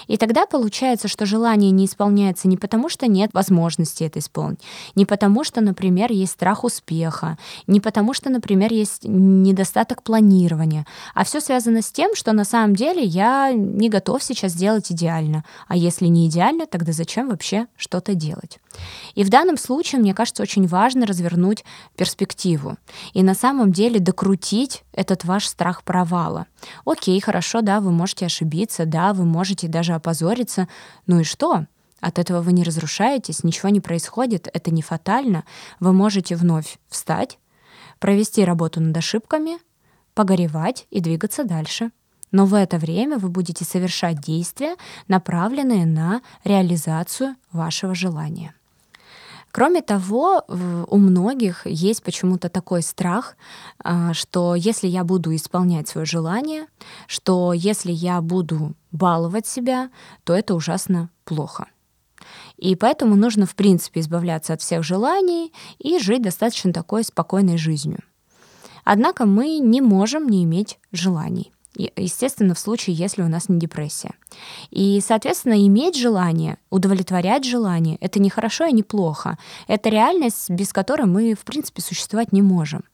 И 0.06 0.16
тогда 0.16 0.46
получается, 0.46 1.08
что 1.08 1.26
желание 1.26 1.70
не 1.70 1.86
исполняется 1.86 2.48
не 2.48 2.56
потому, 2.56 2.88
что 2.88 3.06
нет 3.06 3.30
возможности 3.32 4.04
это 4.04 4.18
исполнить, 4.18 4.60
не 4.94 5.06
потому, 5.06 5.44
что, 5.44 5.60
например, 5.60 6.12
есть 6.12 6.32
страх 6.32 6.64
успеха, 6.64 7.38
не 7.66 7.80
потому, 7.80 8.14
что, 8.14 8.30
например, 8.30 8.72
есть 8.72 9.04
недостаток 9.04 10.02
планирования, 10.02 10.86
а 11.14 11.24
все 11.24 11.40
связано 11.40 11.82
с 11.82 11.90
тем, 11.90 12.14
что 12.14 12.32
на 12.32 12.44
самом 12.44 12.74
деле 12.74 13.02
я 13.02 13.52
не 13.52 13.88
готов 13.88 14.22
сейчас 14.22 14.52
сделать 14.52 14.90
идеально. 14.90 15.44
А 15.66 15.76
если 15.76 16.06
не 16.06 16.28
идеально, 16.28 16.66
тогда 16.66 16.92
зачем 16.92 17.28
вообще 17.28 17.66
что-то 17.76 18.14
делать? 18.14 18.58
И 19.14 19.24
в 19.24 19.28
данном 19.28 19.56
случае, 19.56 20.00
мне 20.00 20.14
кажется, 20.14 20.42
очень 20.42 20.66
важно 20.66 21.06
развернуть 21.06 21.64
перспективу 21.96 22.76
и 23.12 23.22
на 23.22 23.34
самом 23.34 23.72
деле 23.72 24.00
докрутить 24.00 24.84
этот 24.98 25.24
ваш 25.24 25.46
страх 25.46 25.84
провала. 25.84 26.46
Окей, 26.84 27.20
хорошо, 27.20 27.60
да, 27.60 27.80
вы 27.80 27.92
можете 27.92 28.26
ошибиться, 28.26 28.84
да, 28.84 29.12
вы 29.12 29.24
можете 29.24 29.68
даже 29.68 29.94
опозориться. 29.94 30.66
Ну 31.06 31.20
и 31.20 31.24
что? 31.24 31.66
От 32.00 32.18
этого 32.18 32.42
вы 32.42 32.52
не 32.52 32.64
разрушаетесь, 32.64 33.44
ничего 33.44 33.68
не 33.68 33.80
происходит, 33.80 34.48
это 34.52 34.72
не 34.72 34.82
фатально. 34.82 35.44
Вы 35.78 35.92
можете 35.92 36.34
вновь 36.34 36.78
встать, 36.88 37.38
провести 38.00 38.44
работу 38.44 38.80
над 38.80 38.96
ошибками, 38.96 39.58
погоревать 40.14 40.88
и 40.90 41.00
двигаться 41.00 41.44
дальше. 41.44 41.92
Но 42.32 42.44
в 42.44 42.54
это 42.54 42.78
время 42.78 43.18
вы 43.18 43.28
будете 43.28 43.64
совершать 43.64 44.20
действия, 44.20 44.74
направленные 45.06 45.86
на 45.86 46.22
реализацию 46.44 47.36
вашего 47.52 47.94
желания. 47.94 48.52
Кроме 49.50 49.82
того, 49.82 50.44
у 50.88 50.98
многих 50.98 51.66
есть 51.66 52.02
почему-то 52.02 52.48
такой 52.48 52.82
страх, 52.82 53.36
а, 53.82 54.12
что 54.12 54.54
если 54.54 54.86
я 54.86 55.04
буду 55.04 55.34
исполнять 55.34 55.88
свое 55.88 56.04
желание, 56.04 56.66
что 57.06 57.52
если 57.52 57.90
я 57.90 58.20
буду 58.20 58.74
баловать 58.92 59.46
себя, 59.46 59.90
то 60.24 60.34
это 60.34 60.54
ужасно 60.54 61.10
плохо. 61.24 61.66
И 62.56 62.74
поэтому 62.74 63.14
нужно, 63.16 63.46
в 63.46 63.54
принципе, 63.54 64.00
избавляться 64.00 64.52
от 64.52 64.60
всех 64.60 64.82
желаний 64.82 65.52
и 65.78 65.98
жить 65.98 66.22
достаточно 66.22 66.72
такой 66.72 67.04
спокойной 67.04 67.56
жизнью. 67.56 68.00
Однако 68.84 69.26
мы 69.26 69.58
не 69.58 69.80
можем 69.80 70.28
не 70.28 70.44
иметь 70.44 70.78
желаний 70.92 71.52
естественно, 71.78 72.54
в 72.54 72.58
случае, 72.58 72.96
если 72.96 73.22
у 73.22 73.28
нас 73.28 73.48
не 73.48 73.58
депрессия. 73.58 74.14
И, 74.70 75.00
соответственно, 75.00 75.66
иметь 75.66 75.96
желание, 75.96 76.58
удовлетворять 76.70 77.44
желание— 77.44 77.96
это 78.00 78.20
не 78.20 78.30
хорошо 78.30 78.66
и 78.66 78.72
не 78.72 78.82
плохо. 78.82 79.38
Это 79.66 79.88
реальность, 79.88 80.50
без 80.50 80.72
которой 80.72 81.06
мы, 81.06 81.34
в 81.34 81.44
принципе, 81.44 81.80
существовать 81.82 82.32
не 82.32 82.42
можем. 82.42 82.84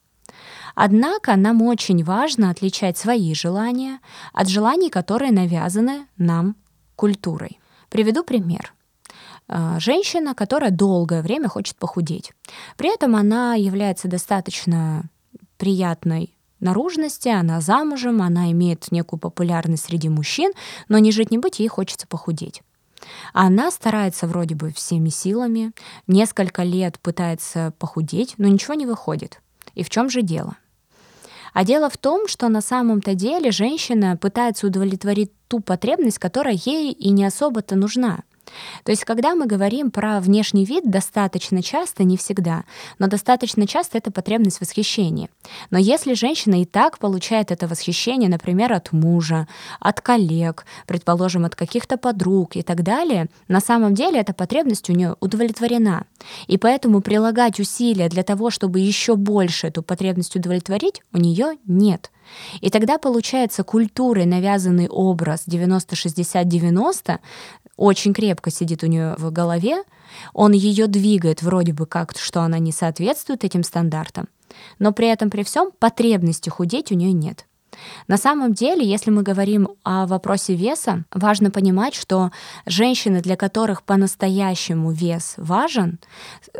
Однако 0.75 1.37
нам 1.37 1.63
очень 1.63 2.03
важно 2.05 2.51
отличать 2.51 2.99
свои 2.99 3.35
желания 3.35 4.01
от 4.33 4.49
желаний, 4.49 4.91
которые 4.91 5.33
навязаны 5.33 6.07
нам 6.17 6.57
культурой. 6.97 7.61
Приведу 7.89 8.25
пример. 8.25 8.75
А, 9.47 9.79
женщина, 9.79 10.35
которая 10.35 10.71
долгое 10.71 11.23
время 11.23 11.49
хочет 11.49 11.77
похудеть. 11.77 12.33
При 12.77 12.93
этом 12.93 13.15
она 13.15 13.55
является 13.55 14.09
достаточно 14.09 15.05
приятной 15.59 16.35
наружности, 16.65 17.29
она 17.29 17.61
замужем, 17.61 18.23
она 18.23 18.51
имеет 18.51 18.91
некую 18.91 19.21
популярность 19.21 19.85
среди 19.85 20.09
мужчин, 20.09 20.53
но 20.89 20.99
не 20.99 21.13
жить 21.13 21.31
не 21.31 21.39
быть, 21.39 21.61
ей 21.61 21.69
хочется 21.69 22.07
похудеть. 22.07 22.63
Она 23.33 23.71
старается 23.71 24.27
вроде 24.27 24.55
бы 24.55 24.73
всеми 24.73 25.11
силами, 25.11 25.73
несколько 26.07 26.63
лет 26.63 26.99
пытается 26.99 27.73
похудеть, 27.79 28.35
но 28.39 28.49
ничего 28.49 28.75
не 28.75 28.87
выходит. 28.87 29.41
И 29.75 29.83
в 29.83 29.91
чем 29.91 30.09
же 30.09 30.23
дело? 30.23 30.57
А 31.53 31.65
дело 31.65 31.89
в 31.89 31.97
том, 31.97 32.27
что 32.27 32.49
на 32.49 32.61
самом-то 32.61 33.15
деле 33.15 33.53
женщина 33.53 34.17
пытается 34.17 34.67
удовлетворить 34.67 35.33
ту 35.47 35.61
потребность, 35.61 36.19
которая 36.19 36.55
ей 36.55 36.91
и 36.93 37.11
не 37.11 37.25
особо-то 37.25 37.77
нужна. 37.77 38.25
То 38.85 38.93
есть, 38.93 39.05
когда 39.05 39.35
мы 39.35 39.47
говорим 39.47 39.91
про 39.91 40.21
внешний 40.21 40.65
вид, 40.65 40.89
достаточно 40.91 41.63
часто, 41.63 42.05
не 42.05 42.17
всегда, 42.17 42.65
но 42.99 43.07
достаточно 43.07 43.67
часто 43.67 43.99
это 43.99 44.11
потребность 44.11 44.61
восхищения. 44.61 45.29
Но 45.71 45.79
если 45.79 46.15
женщина 46.15 46.63
и 46.63 46.65
так 46.65 46.99
получает 46.99 47.51
это 47.51 47.67
восхищение, 47.67 48.29
например, 48.29 48.73
от 48.73 48.93
мужа, 48.93 49.47
от 49.81 50.01
коллег, 50.01 50.67
предположим, 50.87 51.45
от 51.45 51.57
каких-то 51.57 51.97
подруг 51.97 52.57
и 52.57 52.63
так 52.63 52.83
далее, 52.83 53.29
на 53.49 53.61
самом 53.61 53.95
деле 53.95 54.21
эта 54.21 54.33
потребность 54.33 54.91
у 54.91 54.93
нее 54.93 55.17
удовлетворена. 55.21 56.05
И 56.47 56.59
поэтому 56.59 57.01
прилагать 57.01 57.61
усилия 57.61 58.09
для 58.09 58.23
того, 58.23 58.51
чтобы 58.51 58.81
еще 58.81 59.17
больше 59.17 59.69
эту 59.69 59.83
потребность 59.83 60.37
удовлетворить, 60.37 61.03
у 61.13 61.19
нее 61.19 61.59
нет. 61.67 62.11
И 62.61 62.71
тогда 62.71 62.99
получается 62.99 63.65
культурой 63.65 64.27
навязанный 64.27 64.89
образ 64.89 65.47
90-60-90 65.47 67.19
очень 67.77 68.13
крепко 68.15 68.51
сидит 68.51 68.83
у 68.83 68.87
нее 68.87 69.15
в 69.19 69.31
голове, 69.33 69.83
он 70.33 70.53
ее 70.53 70.87
двигает 70.87 71.43
вроде 71.43 71.73
бы 71.73 71.87
как, 71.87 72.17
что 72.17 72.43
она 72.43 72.59
не 72.59 72.73
соответствует 72.73 73.45
этим 73.45 73.63
стандартам, 73.65 74.29
но 74.79 74.93
при 74.93 75.09
этом 75.09 75.31
при 75.31 75.43
всем 75.43 75.71
потребности 75.79 76.49
худеть 76.49 76.93
у 76.93 76.95
нее 76.95 77.13
нет. 77.13 77.47
На 78.09 78.17
самом 78.17 78.53
деле, 78.53 78.85
если 78.85 79.11
мы 79.11 79.23
говорим 79.23 79.69
о 79.83 80.07
вопросе 80.07 80.55
веса, 80.55 81.05
важно 81.13 81.51
понимать, 81.51 81.95
что 81.95 82.31
женщины, 82.67 83.21
для 83.21 83.37
которых 83.37 83.83
по-настоящему 83.83 84.91
вес 84.93 85.35
важен, 85.37 85.99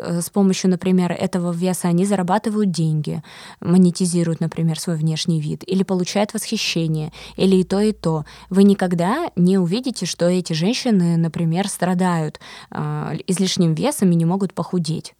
э, 0.01 0.21
с 0.21 0.31
помощью, 0.31 0.71
например, 0.71 1.13
этого 1.13 1.53
веса 1.53 1.89
они 1.89 2.05
зарабатывают 2.05 2.71
деньги, 2.71 3.23
монетизируют, 3.61 4.41
например, 4.41 4.79
свой 4.79 4.97
внешний 4.97 5.41
вид, 5.41 5.65
или 5.67 5.83
получают 5.83 6.35
восхищение, 6.35 7.13
или 7.37 7.57
и 7.57 7.65
то, 7.65 7.81
и 7.81 7.93
то. 7.93 8.25
Вы 8.51 8.65
никогда 8.65 9.31
не 9.37 9.59
увидите, 9.59 10.07
что 10.07 10.27
эти 10.27 10.53
женщины, 10.53 11.17
например, 11.17 11.69
страдают 11.69 12.41
э, 12.71 13.17
излишним 13.27 13.75
весом 13.75 14.11
и 14.13 14.15
не 14.15 14.25
могут 14.25 14.55
похудеть. 14.55 15.15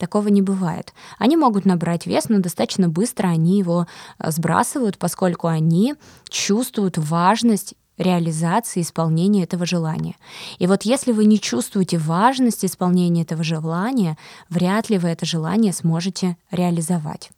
Такого 0.00 0.28
не 0.28 0.40
бывает. 0.40 0.94
Они 1.18 1.36
могут 1.36 1.66
набрать 1.66 2.06
вес, 2.06 2.30
но 2.30 2.38
достаточно 2.38 2.88
быстро 2.88 3.28
они 3.28 3.58
его 3.58 3.86
э, 4.18 4.30
сбрасывают, 4.30 4.96
поскольку 4.96 5.46
они 5.46 5.94
чувствуют 6.30 6.96
важность 6.96 7.74
реализации 7.98 8.80
исполнения 8.80 9.42
этого 9.42 9.66
желания. 9.66 10.16
И 10.58 10.66
вот 10.66 10.84
если 10.84 11.12
вы 11.12 11.26
не 11.26 11.38
чувствуете 11.38 11.98
важность 11.98 12.64
исполнения 12.64 13.22
этого 13.22 13.44
желания, 13.44 14.16
вряд 14.48 14.88
ли 14.88 14.96
вы 14.96 15.08
это 15.08 15.26
желание 15.26 15.74
сможете 15.74 16.38
реализовать. 16.50 17.30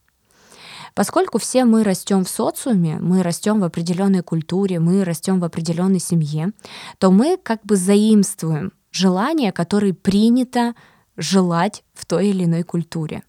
Поскольку 0.95 1.39
все 1.39 1.65
мы 1.65 1.83
растем 1.83 2.25
в 2.25 2.29
социуме, 2.29 2.99
мы 3.01 3.25
растем 3.25 3.59
в 3.59 3.65
определенной 3.65 4.23
культуре, 4.23 4.79
мы 4.79 5.03
растем 5.03 5.41
в 5.41 5.45
определенной 5.45 5.99
семье, 5.99 6.53
то 6.99 7.11
мы 7.11 7.39
как 7.43 7.65
бы 7.65 7.75
заимствуем 7.75 8.73
желания, 8.93 9.51
которые 9.51 9.95
принято 9.95 10.75
желать 11.17 11.85
в 11.95 12.07
той 12.07 12.29
или 12.29 12.45
иной 12.45 12.63
культуре. 12.63 13.23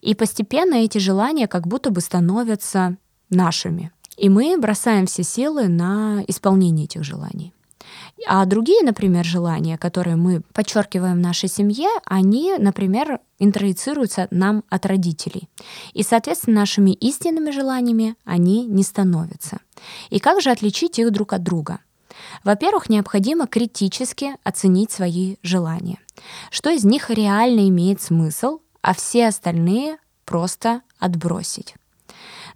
И 0.00 0.14
постепенно 0.14 0.74
эти 0.74 0.98
желания 0.98 1.46
как 1.46 1.66
будто 1.66 1.90
бы 1.90 2.00
становятся 2.00 2.96
нашими. 3.30 3.92
И 4.16 4.28
мы 4.28 4.56
бросаем 4.58 5.06
все 5.06 5.22
силы 5.22 5.68
на 5.68 6.22
исполнение 6.26 6.84
этих 6.84 7.04
желаний. 7.04 7.52
А 8.26 8.44
другие, 8.44 8.82
например, 8.82 9.24
желания, 9.24 9.76
которые 9.76 10.16
мы 10.16 10.42
подчеркиваем 10.52 11.16
в 11.16 11.20
нашей 11.20 11.48
семье, 11.48 11.88
они, 12.04 12.54
например, 12.58 13.20
интроицируются 13.38 14.28
нам 14.30 14.62
от 14.68 14.86
родителей. 14.86 15.48
И, 15.92 16.02
соответственно, 16.02 16.60
нашими 16.60 16.92
истинными 16.92 17.50
желаниями 17.50 18.14
они 18.24 18.66
не 18.66 18.84
становятся. 18.84 19.58
И 20.10 20.20
как 20.20 20.40
же 20.40 20.50
отличить 20.50 20.98
их 20.98 21.10
друг 21.10 21.32
от 21.32 21.42
друга? 21.42 21.80
Во-первых, 22.44 22.88
необходимо 22.88 23.46
критически 23.46 24.36
оценить 24.44 24.90
свои 24.90 25.36
желания. 25.42 25.98
Что 26.50 26.70
из 26.70 26.84
них 26.84 27.10
реально 27.10 27.68
имеет 27.68 28.00
смысл, 28.00 28.60
а 28.80 28.94
все 28.94 29.28
остальные 29.28 29.98
просто 30.24 30.82
отбросить. 30.98 31.74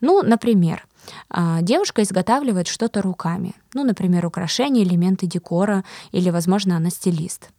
Ну, 0.00 0.22
например, 0.22 0.86
а, 1.30 1.62
девушка 1.62 2.02
изготавливает 2.02 2.66
что-то 2.66 3.02
руками. 3.02 3.54
Ну, 3.74 3.84
например, 3.84 4.26
украшения, 4.26 4.82
элементы 4.82 5.26
декора 5.26 5.84
или, 6.12 6.30
возможно, 6.30 6.76
она 6.76 6.90
стилист. 6.90 7.50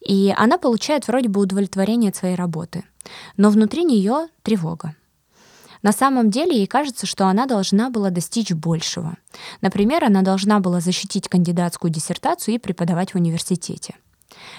И 0.00 0.32
она 0.36 0.58
получает 0.58 1.08
вроде 1.08 1.28
бы 1.28 1.40
удовлетворение 1.40 2.10
от 2.10 2.16
своей 2.16 2.36
работы. 2.36 2.84
Но 3.36 3.50
внутри 3.50 3.84
нее 3.84 4.28
тревога. 4.42 4.94
На 5.84 5.92
самом 5.92 6.30
деле 6.30 6.56
ей 6.56 6.66
кажется, 6.66 7.06
что 7.06 7.26
она 7.26 7.44
должна 7.44 7.90
была 7.90 8.08
достичь 8.08 8.52
большего. 8.52 9.18
Например, 9.60 10.02
она 10.02 10.22
должна 10.22 10.58
была 10.58 10.80
защитить 10.80 11.28
кандидатскую 11.28 11.92
диссертацию 11.92 12.54
и 12.54 12.58
преподавать 12.58 13.12
в 13.12 13.16
университете. 13.16 13.94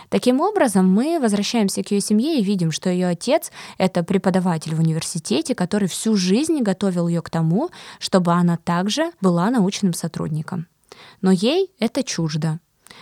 Таким 0.10 0.40
образом, 0.40 0.88
мы 0.88 1.20
возвращаемся 1.20 1.82
к 1.82 1.90
ее 1.90 2.00
семье 2.00 2.40
и 2.40 2.44
видим, 2.44 2.72
что 2.72 2.92
ее 2.92 3.08
отец— 3.08 3.52
это 3.80 4.04
преподаватель 4.04 4.76
в 4.76 4.80
университете, 4.80 5.56
который 5.56 5.88
всю 5.88 6.16
жизнь 6.16 6.62
готовил 6.62 7.08
ее 7.08 7.24
к 7.24 7.32
тому, 7.32 7.72
чтобы 7.98 8.32
она 8.32 8.58
также 8.58 9.12
была 9.20 9.50
научным 9.50 9.96
сотрудником. 9.96 10.68
Но 11.22 11.32
ей 11.32 11.72
это 11.80 12.04
чуждо. 12.04 12.60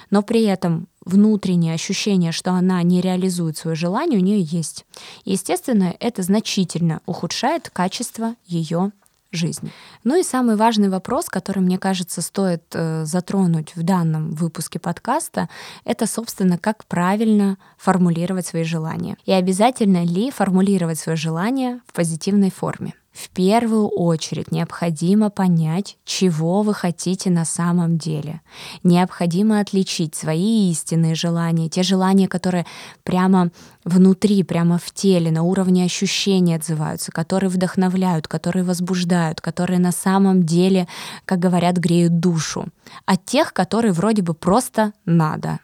Но 0.09 0.21
при 0.21 0.43
этом 0.43 0.87
внутреннее 1.05 1.73
ощущение, 1.73 2.31
что 2.31 2.51
она 2.51 2.81
не 2.83 3.01
реализует 3.01 3.57
свое 3.57 3.75
желание, 3.75 4.19
у 4.19 4.23
нее 4.23 4.41
есть. 4.41 4.85
Естественно, 5.25 5.93
это 5.99 6.21
значительно 6.21 7.01
ухудшает 7.05 7.69
качество 7.69 8.35
ее 8.45 8.91
жизни. 9.33 9.71
Ну 10.03 10.19
и 10.19 10.23
самый 10.23 10.55
важный 10.55 10.89
вопрос, 10.89 11.27
который, 11.27 11.59
мне 11.59 11.77
кажется, 11.77 12.21
стоит 12.21 12.63
э, 12.73 13.03
затронуть 13.05 13.75
в 13.75 13.83
данном 13.83 14.31
выпуске 14.31 14.79
подкаста, 14.79 15.49
это, 15.85 16.05
собственно, 16.05 16.57
как 16.57 16.85
правильно 16.85 17.57
формулировать 17.77 18.45
свои 18.45 18.63
желания. 18.63 19.17
И 19.25 19.31
обязательно 19.31 20.03
ли 20.03 20.31
формулировать 20.31 20.99
свое 20.99 21.15
желание 21.15 21.81
в 21.87 21.93
позитивной 21.93 22.51
форме. 22.51 22.93
В 23.13 23.29
первую 23.29 23.89
очередь 23.89 24.51
необходимо 24.51 25.29
понять, 25.29 25.97
чего 26.03 26.63
вы 26.63 26.73
хотите 26.73 27.29
на 27.29 27.45
самом 27.45 27.99
деле. 27.99 28.41
Необходимо 28.81 29.59
отличить 29.59 30.15
свои 30.15 30.71
истинные 30.71 31.13
желания, 31.13 31.69
те 31.69 31.83
желания, 31.83 32.27
которые 32.27 32.65
прямо 33.03 33.51
внутри, 33.85 34.41
прямо 34.41 34.79
в 34.79 34.91
теле, 34.91 35.29
на 35.29 35.43
уровне 35.43 35.85
ощущений 35.85 36.55
отзываются, 36.55 37.11
которые 37.11 37.51
вдохновляют, 37.51 38.27
которые 38.27 38.63
возбуждают, 38.63 39.41
которые 39.41 39.77
на 39.77 39.91
самом 39.91 40.43
деле, 40.43 40.87
как 41.25 41.37
говорят, 41.37 41.77
греют 41.77 42.19
душу, 42.19 42.65
от 43.05 43.23
тех, 43.25 43.53
которые 43.53 43.91
вроде 43.91 44.23
бы 44.23 44.33
просто 44.33 44.91
надо. 45.05 45.59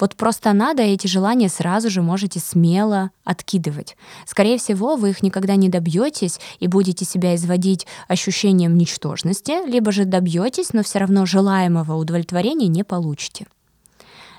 Вот 0.00 0.16
просто 0.16 0.54
надо 0.54 0.82
эти 0.82 1.06
желания 1.06 1.50
сразу 1.50 1.90
же 1.90 2.00
можете 2.00 2.40
смело 2.40 3.10
откидывать. 3.22 3.96
Скорее 4.26 4.56
всего, 4.56 4.96
вы 4.96 5.10
их 5.10 5.22
никогда 5.22 5.56
не 5.56 5.68
добьетесь 5.68 6.40
и 6.58 6.66
будете 6.66 7.04
себя 7.04 7.34
изводить 7.36 7.86
ощущением 8.08 8.76
ничтожности, 8.76 9.68
либо 9.68 9.92
же 9.92 10.06
добьетесь, 10.06 10.72
но 10.72 10.82
все 10.82 11.00
равно 11.00 11.26
желаемого 11.26 11.94
удовлетворения 11.94 12.68
не 12.68 12.82
получите. 12.82 13.46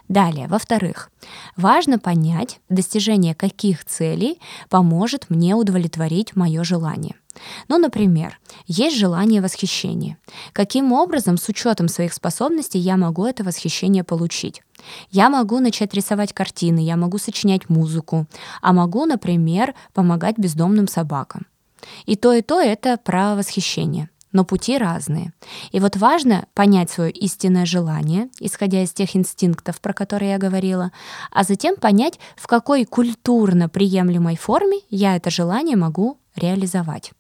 Далее, 0.08 0.48
во-вторых, 0.48 1.10
важно 1.56 1.98
понять, 1.98 2.60
достижение 2.68 3.34
каких 3.34 3.86
целей 3.86 4.40
поможет 4.68 5.30
мне 5.30 5.56
удовлетворить 5.56 6.36
мое 6.36 6.66
желание. 6.66 7.16
Ну, 7.70 7.78
например, 7.78 8.38
есть 8.68 8.98
желание 8.98 9.42
восхищения. 9.42 10.18
Каким 10.52 10.92
образом, 10.92 11.38
с 11.38 11.48
учетом 11.48 11.88
своих 11.88 12.14
способностей, 12.14 12.80
я 12.80 12.98
могу 12.98 13.26
это 13.26 13.46
восхищение 13.46 14.04
получить? 14.04 14.64
Я 15.10 15.30
могу 15.30 15.60
начать 15.60 15.94
рисовать 15.94 16.34
картины, 16.34 16.80
я 16.80 16.98
могу 16.98 17.18
сочинять 17.18 17.70
музыку, 17.70 18.28
а 18.62 18.74
могу, 18.74 19.06
например, 19.06 19.74
помогать 19.94 20.38
бездомным 20.38 20.88
собакам. 20.88 21.46
И 22.06 22.16
то, 22.16 22.34
и 22.34 22.42
то 22.42 22.60
это 22.60 22.98
про 22.98 23.36
восхищение 23.36 24.10
но 24.32 24.46
пути 24.46 24.78
разные. 24.78 25.34
И 25.72 25.80
вот 25.80 25.98
важно 25.98 26.46
понять 26.54 26.90
свое 26.90 27.12
истинное 27.12 27.66
желание, 27.66 28.30
исходя 28.40 28.82
из 28.84 28.94
тех 28.94 29.16
инстинктов, 29.16 29.82
про 29.82 29.94
которые 29.94 30.32
я 30.32 30.38
говорила, 30.38 30.92
а 31.32 31.44
затем 31.44 31.76
понять, 31.76 32.20
в 32.38 32.48
какой 32.48 32.86
культурно 32.86 33.70
приемлемой 33.70 34.38
форме 34.38 34.80
я 34.90 35.16
это 35.16 35.30
желание 35.30 35.76
могу 35.76 36.18
реализовать. 36.36 37.12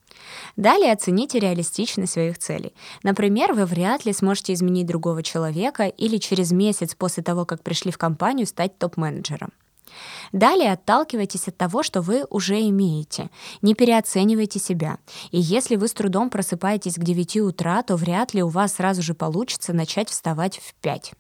Далее 0.56 0.92
оцените 0.92 1.40
реалистичность 1.40 2.14
своих 2.14 2.38
целей. 2.38 2.74
Например, 3.04 3.54
вы 3.54 3.66
вряд 3.66 4.06
ли 4.06 4.14
сможете 4.14 4.54
изменить 4.54 4.88
другого 4.88 5.24
человека 5.24 5.88
или 5.88 6.18
через 6.18 6.52
месяц 6.52 6.96
после 6.96 7.24
того, 7.24 7.46
как 7.46 7.64
пришли 7.64 7.92
в 7.92 7.98
компанию, 7.98 8.48
стать 8.48 8.78
топ-менеджером. 8.78 9.52
Далее 10.32 10.72
отталкивайтесь 10.72 11.48
от 11.48 11.58
того, 11.58 11.84
что 11.84 12.02
вы 12.02 12.26
уже 12.30 12.62
имеете. 12.62 13.30
Не 13.62 13.76
переоценивайте 13.76 14.60
себя. 14.60 14.98
И 15.32 15.40
если 15.40 15.76
вы 15.76 15.88
с 15.88 15.94
трудом 15.94 16.30
просыпаетесь 16.30 16.96
к 16.96 17.04
9 17.04 17.38
утра, 17.38 17.84
то 17.84 17.96
вряд 17.96 18.34
ли 18.34 18.42
у 18.42 18.48
вас 18.48 18.76
сразу 18.76 19.02
же 19.02 19.14
получится 19.14 19.74
начать 19.74 20.10
вставать 20.10 20.60
в 20.60 20.74
5. 20.76 21.14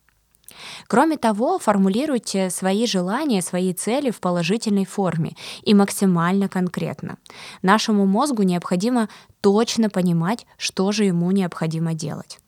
Кроме 0.87 1.17
того, 1.17 1.59
формулируйте 1.59 2.49
свои 2.49 2.85
желания, 2.85 3.41
свои 3.41 3.73
цели 3.73 4.11
в 4.11 4.19
положительной 4.19 4.85
форме 4.85 5.35
и 5.63 5.73
максимально 5.73 6.49
конкретно. 6.49 7.17
Нашему 7.61 8.05
мозгу 8.05 8.43
необходимо 8.43 9.09
точно 9.41 9.89
понимать, 9.89 10.45
что 10.57 10.91
же 10.91 11.05
ему 11.05 11.31
необходимо 11.31 11.93
делать. 11.93 12.39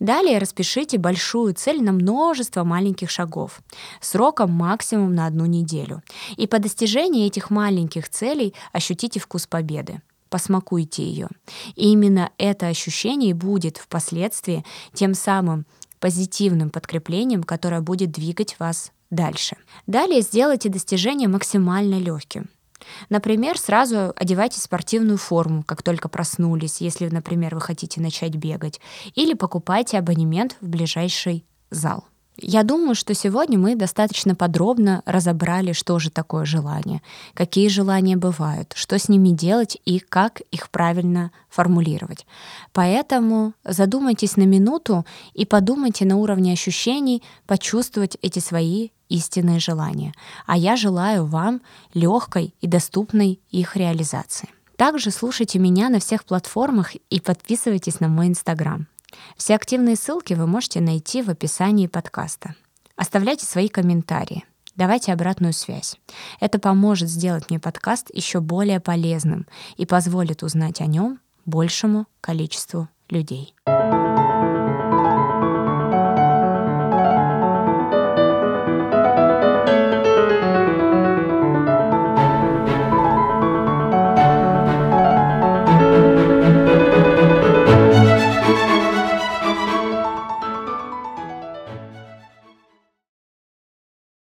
Далее 0.00 0.38
распишите 0.38 0.98
большую 0.98 1.54
цель 1.54 1.82
на 1.82 1.92
множество 1.92 2.64
маленьких 2.64 3.10
шагов, 3.10 3.60
сроком 4.00 4.50
максимум 4.50 5.14
на 5.14 5.26
одну 5.26 5.46
неделю. 5.46 6.02
И 6.36 6.46
по 6.46 6.58
достижении 6.58 7.26
этих 7.26 7.50
маленьких 7.50 8.08
целей 8.08 8.54
ощутите 8.72 9.20
вкус 9.20 9.46
победы 9.46 10.00
посмакуйте 10.30 11.04
ее. 11.04 11.28
И 11.76 11.92
именно 11.92 12.28
это 12.38 12.66
ощущение 12.66 13.34
будет 13.34 13.76
впоследствии 13.76 14.64
тем 14.92 15.14
самым 15.14 15.64
позитивным 16.04 16.68
подкреплением, 16.68 17.42
которое 17.42 17.80
будет 17.80 18.12
двигать 18.12 18.60
вас 18.60 18.92
дальше. 19.08 19.56
Далее 19.86 20.20
сделайте 20.20 20.68
достижение 20.68 21.28
максимально 21.28 21.98
легким. 21.98 22.50
Например, 23.08 23.56
сразу 23.56 24.12
одевайте 24.14 24.60
спортивную 24.60 25.16
форму, 25.16 25.62
как 25.62 25.82
только 25.82 26.10
проснулись, 26.10 26.82
если, 26.82 27.08
например, 27.08 27.54
вы 27.54 27.62
хотите 27.62 28.02
начать 28.02 28.34
бегать, 28.34 28.82
или 29.14 29.32
покупайте 29.32 29.96
абонемент 29.96 30.58
в 30.60 30.68
ближайший 30.68 31.46
зал. 31.70 32.04
Я 32.36 32.64
думаю, 32.64 32.96
что 32.96 33.14
сегодня 33.14 33.58
мы 33.58 33.76
достаточно 33.76 34.34
подробно 34.34 35.02
разобрали, 35.06 35.72
что 35.72 36.00
же 36.00 36.10
такое 36.10 36.44
желание, 36.44 37.00
какие 37.32 37.68
желания 37.68 38.16
бывают, 38.16 38.72
что 38.74 38.98
с 38.98 39.08
ними 39.08 39.28
делать 39.28 39.78
и 39.84 40.00
как 40.00 40.40
их 40.50 40.70
правильно 40.70 41.30
формулировать. 41.48 42.26
Поэтому 42.72 43.52
задумайтесь 43.64 44.36
на 44.36 44.42
минуту 44.42 45.06
и 45.32 45.46
подумайте 45.46 46.04
на 46.04 46.16
уровне 46.16 46.52
ощущений 46.52 47.22
почувствовать 47.46 48.16
эти 48.20 48.40
свои 48.40 48.88
истинные 49.08 49.60
желания. 49.60 50.12
А 50.46 50.56
я 50.56 50.74
желаю 50.76 51.26
вам 51.26 51.60
легкой 51.92 52.52
и 52.60 52.66
доступной 52.66 53.38
их 53.50 53.76
реализации. 53.76 54.48
Также 54.76 55.12
слушайте 55.12 55.60
меня 55.60 55.88
на 55.88 56.00
всех 56.00 56.24
платформах 56.24 56.96
и 57.10 57.20
подписывайтесь 57.20 58.00
на 58.00 58.08
мой 58.08 58.26
инстаграм. 58.26 58.88
Все 59.36 59.54
активные 59.54 59.96
ссылки 59.96 60.34
вы 60.34 60.46
можете 60.46 60.80
найти 60.80 61.22
в 61.22 61.30
описании 61.30 61.86
подкаста. 61.86 62.54
Оставляйте 62.96 63.46
свои 63.46 63.68
комментарии. 63.68 64.44
Давайте 64.76 65.12
обратную 65.12 65.52
связь. 65.52 65.96
Это 66.40 66.58
поможет 66.58 67.08
сделать 67.08 67.48
мне 67.48 67.60
подкаст 67.60 68.10
еще 68.12 68.40
более 68.40 68.80
полезным 68.80 69.46
и 69.76 69.86
позволит 69.86 70.42
узнать 70.42 70.80
о 70.80 70.86
нем 70.86 71.20
большему 71.46 72.06
количеству 72.20 72.88
людей. 73.08 73.54